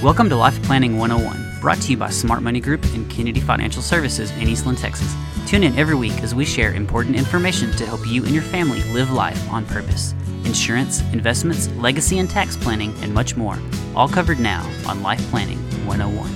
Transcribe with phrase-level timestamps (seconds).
[0.00, 3.82] Welcome to Life Planning 101, brought to you by Smart Money Group and Kennedy Financial
[3.82, 5.12] Services in Eastland, Texas.
[5.44, 8.80] Tune in every week as we share important information to help you and your family
[8.92, 10.14] live life on purpose.
[10.44, 13.58] Insurance, investments, legacy and tax planning, and much more.
[13.96, 16.30] All covered now on Life Planning 101.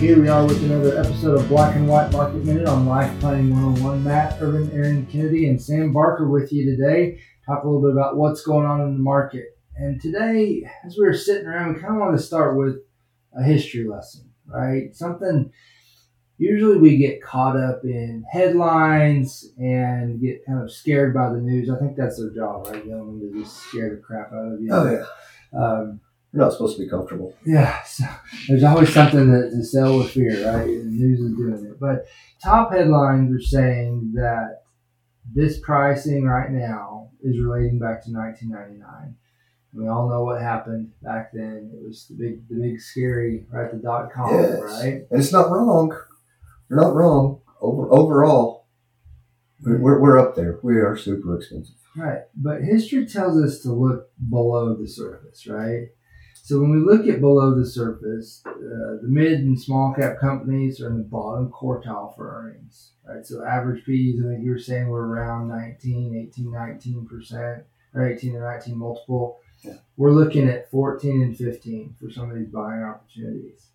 [0.00, 3.50] Here we are with another episode of Black and White Market Minute on Life Planning
[3.50, 4.02] 101.
[4.02, 7.20] Matt Ervin, Aaron Kennedy, and Sam Barker with you today.
[7.44, 9.57] Talk a little bit about what's going on in the market.
[9.78, 12.78] And today, as we were sitting around, we kind of want to start with
[13.38, 14.92] a history lesson, right?
[14.92, 15.52] Something
[16.36, 21.70] usually we get caught up in headlines and get kind of scared by the news.
[21.70, 24.68] I think that's their job, right, gentlemen, to just scare the crap out of you.
[24.72, 25.58] Oh yeah.
[25.58, 26.00] Um,
[26.32, 27.34] You're not supposed to be comfortable.
[27.46, 27.80] Yeah.
[27.84, 28.04] So
[28.48, 30.66] there's always something to, to sell with fear, right?
[30.66, 31.78] The news is doing it.
[31.78, 32.06] But
[32.42, 34.62] top headlines are saying that
[35.32, 39.14] this pricing right now is relating back to 1999
[39.72, 41.70] we all know what happened back then.
[41.74, 43.70] It was the big, the big scary, right?
[43.70, 44.60] The dot com, yes.
[44.60, 45.06] right?
[45.10, 45.90] And it's not wrong.
[46.68, 47.40] You're not wrong.
[47.60, 48.66] Over overall,
[49.62, 50.58] we're, we're up there.
[50.62, 51.74] We are super expensive.
[51.96, 55.88] Right, but history tells us to look below the surface, right?
[56.34, 58.52] So when we look at below the surface, uh,
[59.02, 63.26] the mid and small cap companies are in the bottom quartile for earnings, right?
[63.26, 68.08] So average P's, I think you were saying, were around 19, 18, 19 percent, or
[68.08, 69.74] 18 to 19 multiple yeah.
[69.96, 73.66] We're looking at 14 and 15 for some of these buying opportunities.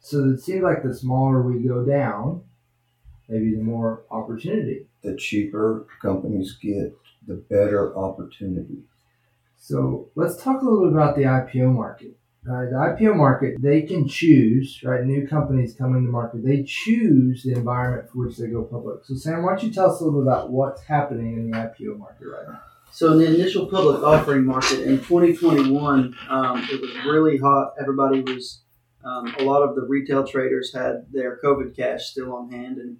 [0.00, 2.42] So it seems like the smaller we go down,
[3.28, 4.86] maybe the more opportunity.
[5.02, 6.96] The cheaper companies get,
[7.26, 8.82] the better opportunity.
[9.58, 12.16] So let's talk a little bit about the IPO market.
[12.44, 15.04] Uh, the IPO market, they can choose, right?
[15.04, 19.04] New companies coming to market, they choose the environment for which they go public.
[19.04, 21.56] So, Sam, why don't you tell us a little bit about what's happening in the
[21.56, 22.60] IPO market right now?
[22.92, 27.72] So in the initial public offering market in 2021, um, it was really hot.
[27.80, 28.64] Everybody was,
[29.02, 32.98] um, a lot of the retail traders had their COVID cash still on hand, and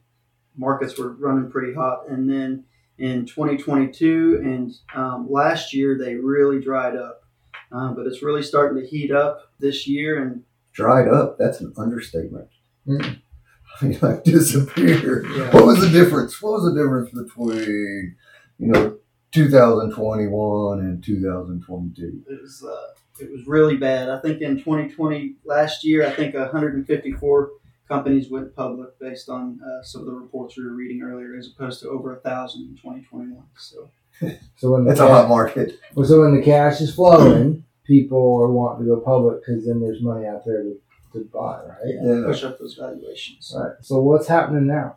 [0.56, 2.08] markets were running pretty hot.
[2.08, 2.64] And then
[2.96, 7.24] in 2022 and um, last year, they really dried up.
[7.70, 10.22] Um, but it's really starting to heat up this year.
[10.22, 11.36] And dried up.
[11.38, 12.48] That's an understatement.
[12.88, 13.20] Mm.
[13.80, 15.26] I mean, like disappeared.
[15.34, 15.50] Yeah.
[15.50, 16.40] What was the difference?
[16.40, 18.16] What was the difference between
[18.58, 18.98] you know
[19.32, 22.24] 2021 and 2022?
[22.28, 24.08] It was uh, it was really bad.
[24.08, 27.50] I think in 2020 last year, I think 154
[27.88, 31.48] companies went public based on uh, some of the reports we were reading earlier, as
[31.48, 33.42] opposed to over a thousand in 2021.
[33.58, 33.90] So,
[34.56, 35.78] so when it's a hot market.
[35.94, 39.80] Well, so when the cash is flowing, people are wanting to go public because then
[39.80, 40.78] there's money out there to,
[41.12, 41.94] to buy, right?
[42.02, 43.52] Yeah, push up those valuations.
[43.56, 43.72] Right.
[43.82, 44.96] So what's happening now?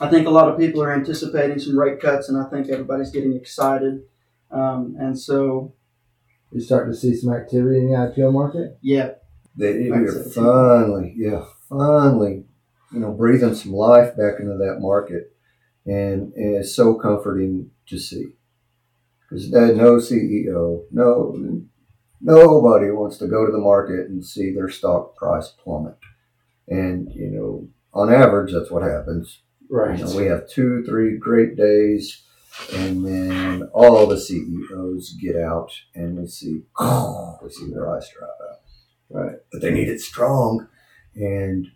[0.00, 3.10] I think a lot of people are anticipating some rate cuts, and I think everybody's
[3.10, 4.00] getting excited.
[4.50, 5.74] Um, and so,
[6.50, 8.78] you starting to see some activity in the IPO market.
[8.80, 9.10] Yeah,
[9.56, 12.46] they are finally, yeah, finally,
[12.92, 15.34] you know, breathing some life back into that market,
[15.84, 18.32] and, and it's so comforting to see.
[19.28, 21.62] Because no CEO, no
[22.22, 25.98] nobody wants to go to the market and see their stock price plummet,
[26.68, 29.98] and you know, on average, that's what happens Right.
[30.00, 32.22] Know, we have two, three great days,
[32.74, 38.10] and then all the CEOs get out, and we see, oh, we see their eyes
[38.16, 38.58] drop out.
[39.08, 39.36] Right.
[39.52, 40.66] But they need it strong,
[41.14, 41.68] and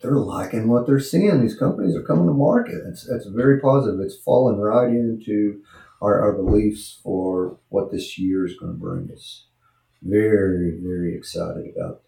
[0.00, 1.40] they're liking what they're seeing.
[1.40, 2.82] These companies are coming to market.
[2.88, 4.00] It's, it's very positive.
[4.00, 5.62] It's fallen right into
[6.02, 9.46] our, our beliefs for what this year is going to bring us.
[10.02, 12.02] Very, very excited about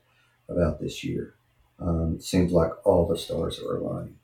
[0.48, 1.34] about this year.
[1.78, 4.16] Um, it seems like all the stars are aligning.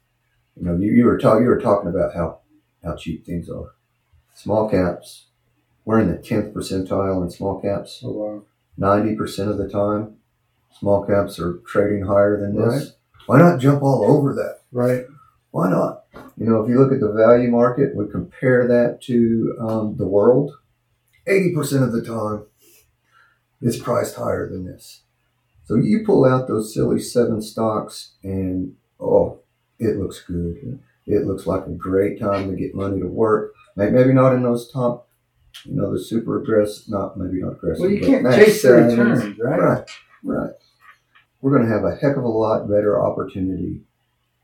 [0.56, 2.40] You know, you, you were talking you were talking about how
[2.82, 3.74] how cheap things are.
[4.34, 5.26] Small caps,
[5.84, 8.00] we're in the tenth percentile in small caps.
[8.04, 8.42] Oh wow.
[8.76, 10.16] Ninety percent of the time,
[10.78, 12.74] small caps are trading higher than this.
[12.74, 12.88] Right.
[13.26, 14.60] Why not jump all over that?
[14.70, 15.04] Right.
[15.50, 16.04] Why not?
[16.36, 20.06] You know, if you look at the value market, we compare that to um, the
[20.06, 20.52] world.
[21.26, 22.46] Eighty percent of the time,
[23.62, 25.02] it's priced higher than this.
[25.64, 29.40] So you pull out those silly seven stocks, and oh,
[29.78, 30.80] it looks good.
[31.06, 33.52] It looks like a great time to get money to work.
[33.76, 35.08] Maybe not in those top,
[35.64, 37.80] you know, the super aggressive, not maybe not aggressive.
[37.80, 39.60] Well, you can't chase the returns, right?
[39.60, 39.90] Right,
[40.22, 40.52] right.
[41.40, 43.82] We're going to have a heck of a lot better opportunity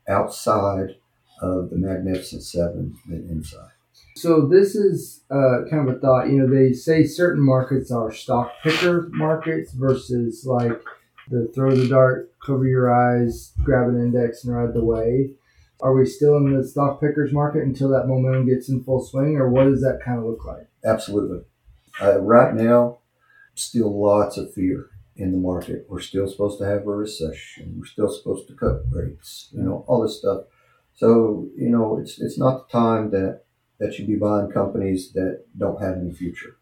[0.07, 0.97] outside
[1.41, 3.71] of the Magnificent Seven than inside.
[4.15, 6.29] So this is uh, kind of a thought.
[6.29, 10.79] You know, they say certain markets are stock picker markets versus like
[11.29, 15.35] the throw the dart, cover your eyes, grab an index, and ride the wave.
[15.81, 19.37] Are we still in the stock pickers market until that momentum gets in full swing,
[19.37, 20.67] or what does that kind of look like?
[20.85, 21.41] Absolutely.
[22.01, 22.99] Uh, right now,
[23.55, 24.89] still lots of fear.
[25.15, 25.85] in the market.
[25.89, 27.75] We're still supposed to have a recession.
[27.77, 29.49] We're still supposed to cut rates.
[29.51, 30.45] You know, all this stuff.
[30.95, 33.43] So you know, it's it's not the time that
[33.79, 36.57] that you be buying companies that don't have any future.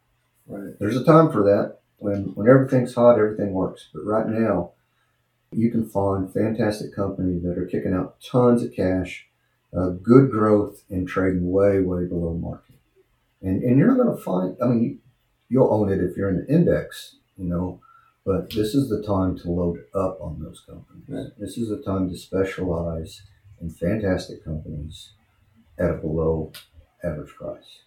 [0.48, 0.74] Right.
[0.80, 1.79] There's a time for that.
[2.00, 3.90] When when everything's hot, everything works.
[3.94, 4.72] But right now,
[5.52, 9.28] you can find fantastic companies that are kicking out tons of cash,
[9.76, 12.76] uh, good growth, and trading way way below market.
[13.42, 14.58] And and you're going to find.
[14.64, 15.00] I mean,
[15.50, 17.82] you'll own it if you're in the index, you know.
[18.26, 21.06] But this is the time to load up on those companies.
[21.08, 21.32] Right.
[21.40, 23.24] This is the time to specialize
[23.60, 25.14] in fantastic companies
[25.80, 26.52] at a below
[27.04, 27.80] average price.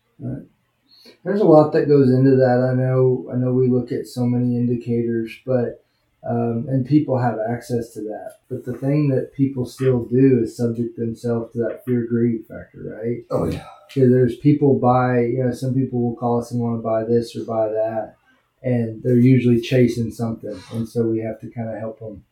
[1.25, 2.69] There's a lot that goes into that.
[2.71, 3.29] I know.
[3.33, 5.85] I know we look at so many indicators, but
[6.25, 8.37] um, and people have access to that.
[8.49, 12.97] But the thing that people still do is subject themselves to that fear greed factor,
[13.01, 13.25] right?
[13.31, 15.21] Oh yeah, Because there's people buy.
[15.21, 18.15] You know, some people will call us and want to buy this or buy that,
[18.63, 22.25] and they're usually chasing something, and so we have to kind of help them.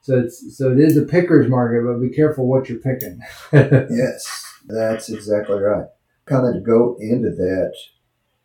[0.00, 3.20] So it's so it is a picker's market, but be careful what you're picking.
[3.52, 5.86] yes, that's exactly right.
[6.26, 7.74] Kind of to go into that,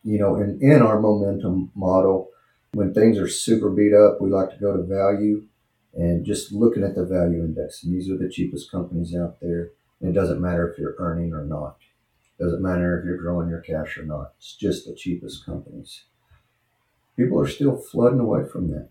[0.03, 2.29] you know, in, in our momentum model,
[2.73, 5.43] when things are super beat up, we like to go to value
[5.93, 7.83] and just looking at the value index.
[7.83, 9.71] And these are the cheapest companies out there.
[9.99, 11.77] And it doesn't matter if you're earning or not.
[12.39, 14.33] It Doesn't matter if you're growing your cash or not.
[14.37, 16.05] It's just the cheapest companies.
[17.17, 18.89] People are still flooding away from that.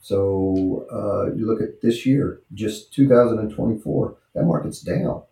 [0.00, 5.22] So uh, you look at this year, just 2024, that market's down.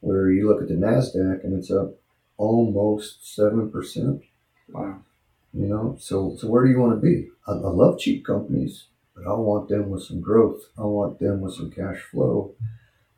[0.00, 1.94] Where you look at the Nasdaq and it's up
[2.36, 4.22] almost seven percent.
[4.68, 5.00] Wow.
[5.52, 7.28] You know, so so where do you want to be?
[7.46, 10.62] I, I love cheap companies, but I want them with some growth.
[10.76, 12.54] I want them with some cash flow,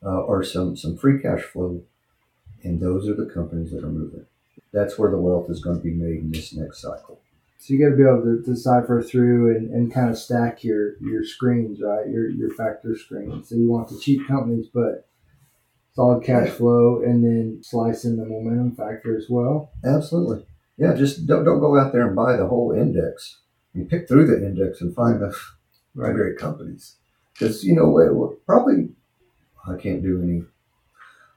[0.04, 1.82] uh, or some some free cash flow,
[2.62, 4.26] and those are the companies that are moving.
[4.72, 7.20] That's where the wealth is going to be made in this next cycle.
[7.58, 10.96] So you got to be able to decipher through and, and kind of stack your
[11.00, 12.08] your screens, right?
[12.08, 13.48] Your your factor screens.
[13.48, 15.08] So you want the cheap companies, but
[15.94, 19.72] solid cash flow, and then slice in the momentum factor as well.
[19.84, 20.46] Absolutely,
[20.78, 20.94] yeah.
[20.94, 23.38] Just don't don't go out there and buy the whole index.
[23.74, 25.36] You pick through the index and find the
[25.94, 26.14] Right.
[26.14, 26.94] great companies.
[27.32, 28.90] Because, you know, it, probably,
[29.66, 30.42] I can't do any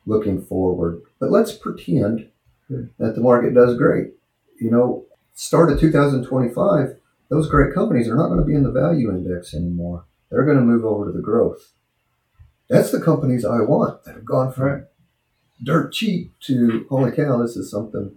[0.06, 2.30] looking forward, but let's pretend
[2.68, 2.90] Good.
[3.00, 4.14] that the market does great.
[4.60, 6.96] You know, start of 2025,
[7.30, 10.06] those great companies are not going to be in the value index anymore.
[10.30, 11.72] They're going to move over to the growth.
[12.70, 14.86] That's the companies I want that have gone from
[15.64, 18.16] dirt cheap to, holy cow, this is something.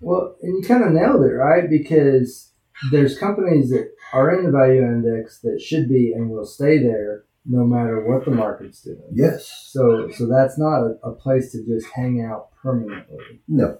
[0.00, 1.68] Well, and you kind of nailed it, right?
[1.68, 2.52] Because
[2.90, 7.24] there's companies that are in the value index that should be and will stay there
[7.46, 9.02] no matter what the market's doing.
[9.12, 9.68] Yes.
[9.70, 13.40] So, so that's not a, a place to just hang out permanently.
[13.48, 13.78] No.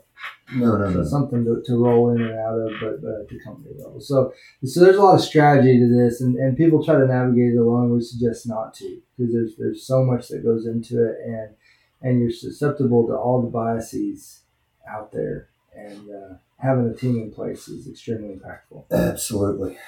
[0.55, 1.05] No, no, no.
[1.05, 4.01] Something to, to roll in and out of, but, but at the company level.
[4.01, 4.33] So,
[4.65, 7.59] so there's a lot of strategy to this, and, and people try to navigate it
[7.59, 7.95] alone.
[7.95, 11.55] We suggest not to because there's there's so much that goes into it, and
[12.03, 14.43] and you're susceptible to all the biases
[14.89, 18.85] out there, and uh, having a team in place is extremely impactful.
[18.91, 19.79] Absolutely.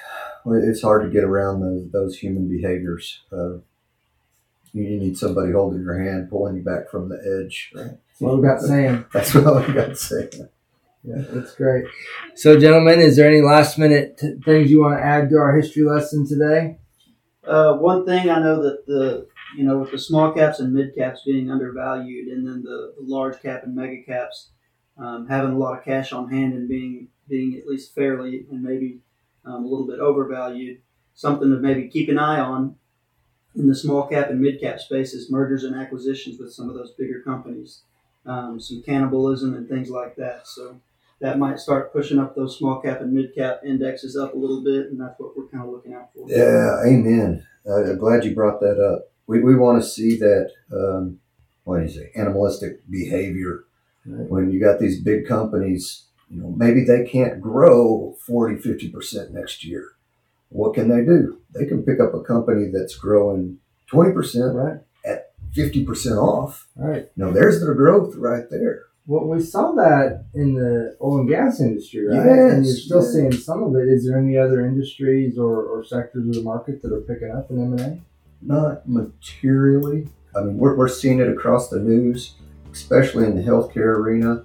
[0.45, 3.21] It's hard to get around those, those human behaviors.
[3.31, 3.59] Uh,
[4.73, 7.71] you, you need somebody holding your hand, pulling you back from the edge.
[7.75, 7.91] Right?
[7.91, 9.05] That's what we got saying.
[9.13, 10.29] That's what I got to say.
[11.03, 11.85] Yeah, that's great.
[12.35, 15.55] So, gentlemen, is there any last minute t- things you want to add to our
[15.55, 16.77] history lesson today?
[17.45, 20.95] Uh, one thing I know that the you know with the small caps and mid
[20.95, 24.51] caps being undervalued, and then the, the large cap and mega caps
[24.97, 28.61] um, having a lot of cash on hand and being being at least fairly and
[28.61, 28.99] maybe
[29.45, 30.79] um, a little bit overvalued.
[31.15, 32.75] Something to maybe keep an eye on
[33.55, 36.91] in the small cap and mid cap spaces, mergers and acquisitions with some of those
[36.91, 37.81] bigger companies,
[38.25, 40.47] um, some cannibalism and things like that.
[40.47, 40.79] So
[41.21, 44.63] that might start pushing up those small cap and mid cap indexes up a little
[44.63, 46.25] bit, and that's what we're kind of looking out for.
[46.27, 47.45] Yeah, amen.
[47.65, 49.09] Uh, I'm glad you brought that up.
[49.27, 51.19] We, we want to see that, um,
[51.63, 53.63] what do you say, animalistic behavior.
[54.05, 54.29] Right.
[54.29, 59.63] When you got these big companies, you know, maybe they can't grow 40, 50% next
[59.63, 59.91] year.
[60.49, 61.39] What can they do?
[61.53, 63.59] They can pick up a company that's growing
[63.91, 64.81] 20%, Right.
[65.05, 66.67] at 50% off.
[66.75, 67.09] Right.
[67.15, 68.83] Now there's their growth right there.
[69.05, 72.25] Well, we saw that in the oil and gas industry, right?
[72.25, 73.13] Yes, and you're still yes.
[73.13, 73.89] seeing some of it.
[73.89, 77.51] Is there any other industries or, or sectors of the market that are picking up
[77.51, 78.01] in M and A?
[78.41, 80.07] Not materially.
[80.35, 82.35] I mean, we're, we're seeing it across the news,
[82.73, 84.43] especially in the healthcare arena.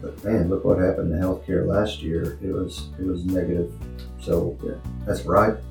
[0.00, 2.38] But man, look what happened to healthcare last year.
[2.42, 3.72] It was it was negative.
[4.20, 4.72] So Yeah.
[5.06, 5.62] that's ripe,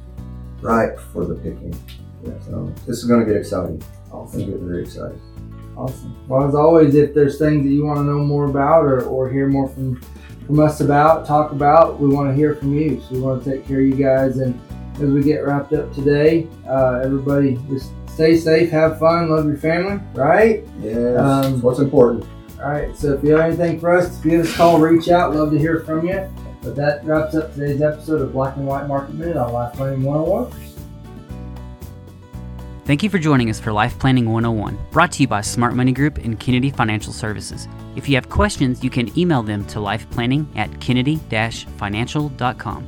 [0.62, 1.76] ripe for the picking.
[2.24, 2.34] Yeah.
[2.46, 3.82] So this is going to get exciting.
[4.12, 4.50] Awesome.
[4.50, 5.22] get very exciting.
[5.78, 6.16] Awesome.
[6.28, 9.30] Well, as always, if there's things that you want to know more about or, or
[9.30, 10.02] hear more from
[10.46, 13.02] from us about, talk about, we want to hear from you.
[13.02, 14.60] So we want to take care of you guys and
[14.96, 16.48] as we get wrapped up today.
[16.68, 20.64] Uh, everybody, just stay safe, have fun, love your family, right?
[20.82, 22.26] Yes, Um, what's important.
[22.62, 22.96] All right.
[22.96, 25.36] So if you have anything for us, give us a call, reach out.
[25.36, 26.26] Love to hear from you.
[26.64, 30.04] But that wraps up today's episode of Black and White Market Minute on Life Planning
[30.04, 30.52] 101.
[32.86, 35.92] Thank you for joining us for Life Planning 101, brought to you by Smart Money
[35.92, 37.68] Group and Kennedy Financial Services.
[37.96, 42.88] If you have questions, you can email them to lifeplanning at kennedy-financial.com.